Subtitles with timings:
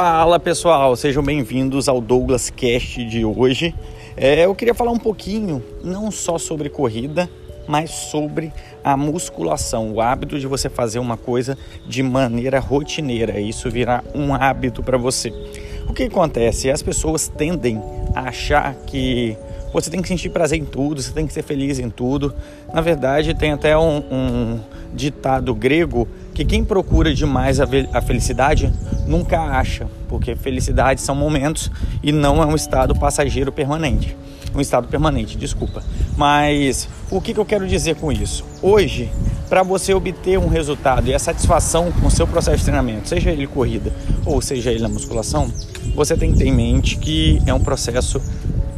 [0.00, 3.74] Fala pessoal, sejam bem-vindos ao Douglas Cast de hoje.
[4.16, 7.28] É, eu queria falar um pouquinho, não só sobre corrida,
[7.66, 8.52] mas sobre
[8.84, 14.32] a musculação, o hábito de você fazer uma coisa de maneira rotineira, isso virar um
[14.32, 15.32] hábito para você.
[15.88, 16.70] O que acontece?
[16.70, 17.82] As pessoas tendem
[18.14, 19.36] a achar que
[19.72, 22.34] você tem que sentir prazer em tudo, você tem que ser feliz em tudo.
[22.72, 24.60] Na verdade, tem até um, um
[24.94, 28.72] ditado grego que quem procura demais a, a felicidade
[29.06, 31.70] nunca acha, porque felicidade são momentos
[32.02, 34.16] e não é um estado passageiro permanente.
[34.54, 35.82] Um estado permanente, desculpa.
[36.16, 38.44] Mas o que, que eu quero dizer com isso?
[38.62, 39.10] Hoje,
[39.48, 43.30] para você obter um resultado e a satisfação com o seu processo de treinamento, seja
[43.30, 43.92] ele corrida
[44.24, 45.52] ou seja ele na musculação,
[45.94, 48.22] você tem que ter em mente que é um processo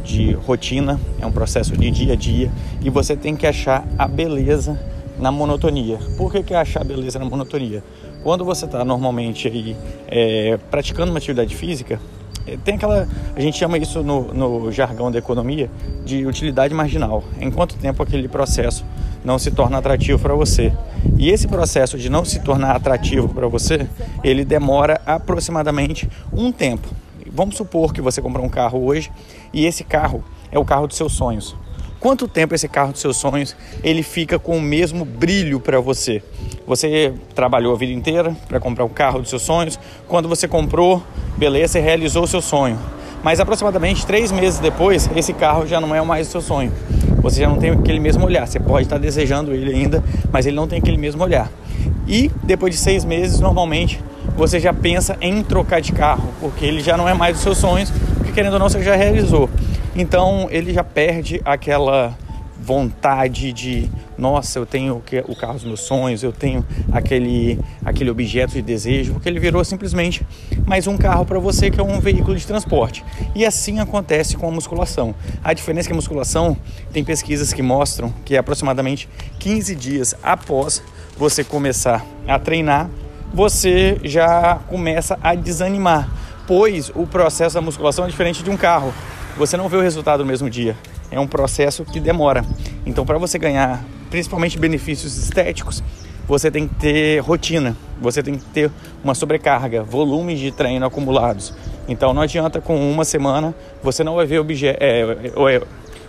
[0.03, 2.51] de rotina, é um processo de dia a dia
[2.81, 4.79] e você tem que achar a beleza
[5.19, 5.99] na monotonia.
[6.17, 7.83] Por que, que é achar beleza na monotonia?
[8.23, 9.75] Quando você está normalmente aí,
[10.07, 11.99] é, praticando uma atividade física,
[12.45, 13.07] é, tem aquela.
[13.35, 15.69] A gente chama isso no, no jargão da economia
[16.05, 17.23] de utilidade marginal.
[17.39, 18.83] Em quanto tempo aquele processo
[19.23, 20.73] não se torna atrativo para você?
[21.17, 23.87] E esse processo de não se tornar atrativo para você,
[24.23, 26.87] ele demora aproximadamente um tempo.
[27.33, 29.09] Vamos supor que você comprou um carro hoje
[29.53, 31.55] e esse carro é o carro dos seus sonhos.
[31.97, 36.21] Quanto tempo esse carro dos seus sonhos ele fica com o mesmo brilho para você?
[36.67, 39.79] Você trabalhou a vida inteira para comprar o carro dos seus sonhos.
[40.09, 41.01] Quando você comprou,
[41.37, 42.77] beleza, você realizou o seu sonho.
[43.23, 46.73] Mas aproximadamente três meses depois, esse carro já não é mais o seu sonho.
[47.21, 48.45] Você já não tem aquele mesmo olhar.
[48.45, 51.49] Você pode estar desejando ele ainda, mas ele não tem aquele mesmo olhar.
[52.11, 54.03] E depois de seis meses, normalmente
[54.35, 57.57] você já pensa em trocar de carro, porque ele já não é mais dos seus
[57.57, 59.49] sonhos, porque querendo ou não você já realizou.
[59.95, 62.13] Então ele já perde aquela
[62.61, 68.53] vontade de, nossa, eu tenho o carro dos meus sonhos, eu tenho aquele, aquele objeto
[68.53, 70.25] de desejo, porque ele virou simplesmente
[70.65, 73.05] mais um carro para você que é um veículo de transporte.
[73.33, 75.15] E assim acontece com a musculação.
[75.41, 76.57] A diferença é que a musculação
[76.91, 79.07] tem pesquisas que mostram que aproximadamente
[79.39, 80.83] 15 dias após
[81.17, 82.89] você começar a treinar,
[83.33, 86.09] você já começa a desanimar,
[86.47, 88.93] pois o processo da musculação é diferente de um carro.
[89.37, 90.75] Você não vê o resultado no mesmo dia.
[91.09, 92.43] É um processo que demora.
[92.85, 95.81] Então, para você ganhar principalmente benefícios estéticos,
[96.27, 98.71] você tem que ter rotina, você tem que ter
[99.03, 101.53] uma sobrecarga, volumes de treino acumulados.
[101.87, 105.61] Então, não adianta com uma semana você não vai ver é, é,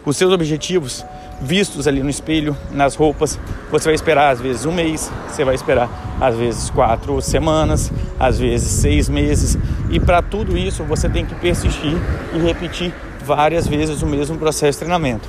[0.05, 1.05] os seus objetivos
[1.43, 3.39] vistos ali no espelho, nas roupas.
[3.71, 5.89] Você vai esperar às vezes um mês, você vai esperar
[6.21, 9.59] às vezes quatro semanas, às vezes seis meses.
[9.91, 11.97] E para tudo isso você tem que persistir
[12.33, 12.95] e repetir
[13.25, 15.29] várias vezes o mesmo processo de treinamento.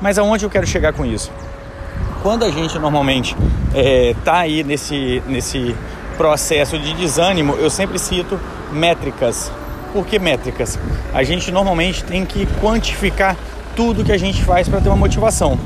[0.00, 1.30] Mas aonde eu quero chegar com isso?
[2.22, 3.36] Quando a gente normalmente
[3.68, 5.74] está é, tá aí nesse, nesse
[6.16, 8.38] processo de desânimo, eu sempre cito
[8.72, 9.50] métricas.
[9.92, 10.78] Por que métricas?
[11.12, 13.36] A gente normalmente tem que quantificar
[13.74, 15.58] tudo que a gente faz para ter uma motivação.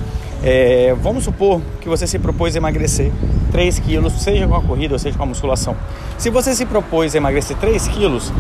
[0.43, 3.11] É, vamos supor que você se propôs a emagrecer
[3.51, 5.75] 3 quilos, seja com a corrida ou seja com a musculação.
[6.19, 8.31] Se você se propôs a emagrecer 3 quilos,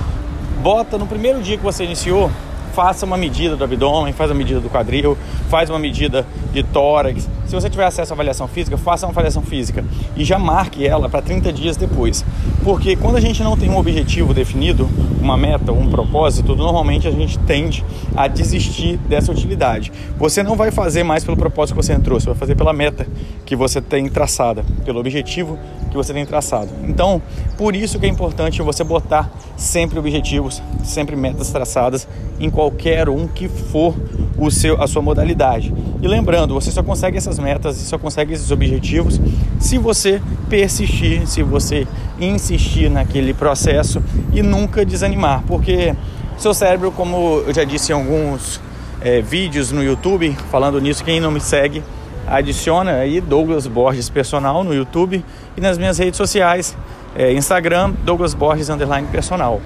[0.62, 2.30] bota no primeiro dia que você iniciou,
[2.74, 5.16] faça uma medida do abdômen, faz a medida do quadril,
[5.48, 7.28] faz uma medida de tórax.
[7.54, 9.84] Se você tiver acesso à avaliação física, faça uma avaliação física
[10.16, 12.24] e já marque ela para 30 dias depois.
[12.64, 17.12] Porque quando a gente não tem um objetivo definido, uma meta, um propósito, normalmente a
[17.12, 17.84] gente tende
[18.16, 19.92] a desistir dessa utilidade.
[20.18, 23.06] Você não vai fazer mais pelo propósito que você entrou, você vai fazer pela meta
[23.46, 25.56] que você tem traçada, pelo objetivo
[25.92, 26.70] que você tem traçado.
[26.82, 27.22] Então,
[27.56, 32.08] por isso que é importante você botar sempre objetivos, sempre metas traçadas
[32.40, 33.94] em qualquer um que for
[34.36, 35.72] o seu, a sua modalidade.
[36.04, 39.18] E lembrando, você só consegue essas metas e só consegue esses objetivos
[39.58, 40.20] se você
[40.50, 41.86] persistir, se você
[42.20, 45.94] insistir naquele processo e nunca desanimar, porque
[46.36, 48.60] seu cérebro, como eu já disse em alguns
[49.00, 51.82] é, vídeos no YouTube falando nisso, quem não me segue,
[52.26, 55.24] adiciona aí Douglas Borges Personal no YouTube
[55.56, 56.76] e nas minhas redes sociais,
[57.16, 59.58] é, Instagram, Douglas Borges Underline Personal.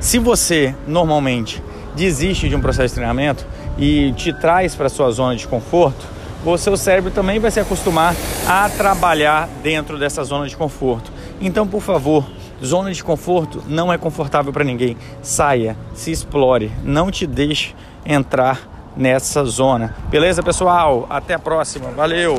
[0.00, 1.62] Se você normalmente
[1.96, 3.44] desiste de um processo de treinamento
[3.78, 6.06] e te traz para sua zona de conforto,
[6.44, 8.14] o seu cérebro também vai se acostumar
[8.46, 11.10] a trabalhar dentro dessa zona de conforto.
[11.40, 12.24] Então, por favor,
[12.64, 14.96] zona de conforto não é confortável para ninguém.
[15.22, 18.60] Saia, se explore, não te deixe entrar
[18.96, 19.96] nessa zona.
[20.08, 21.06] Beleza, pessoal?
[21.10, 21.90] Até a próxima.
[21.90, 22.36] Valeu!